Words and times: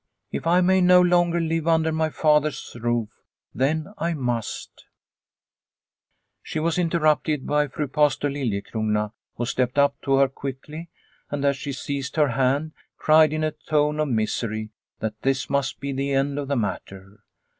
If 0.31 0.47
I 0.47 0.61
may 0.61 0.81
no 0.81 0.99
longer 0.99 1.39
live 1.39 1.67
under 1.67 1.91
my 1.91 2.09
father's 2.09 2.75
roof 2.81 3.21
then 3.53 3.93
I 3.99 4.15
must.." 4.15 4.85
2 6.43 6.47
32 6.47 6.49
Liliecrona's 6.49 6.49
Home 6.49 6.49
She 6.49 6.59
was 6.59 6.77
interrupted 6.79 7.45
by 7.45 7.67
Fru 7.67 7.87
Pastor 7.87 8.27
Liliecrona, 8.31 9.11
who 9.35 9.45
stepped 9.45 9.77
up 9.77 10.01
to 10.01 10.15
her 10.15 10.27
quickly, 10.27 10.89
and, 11.29 11.45
as 11.45 11.55
she 11.55 11.71
seized 11.71 12.15
her 12.15 12.29
hand, 12.29 12.71
cried 12.97 13.31
in 13.31 13.43
a 13.43 13.51
tone 13.51 13.99
of 13.99 14.07
misery 14.07 14.71
that 15.01 15.21
this 15.21 15.51
must 15.51 15.79
be 15.79 15.91
the 15.93 16.13
end 16.13 16.39
of 16.39 16.47
the 16.47 16.55
matter. 16.55 17.19